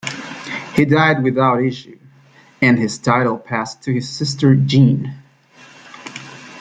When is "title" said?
2.97-3.37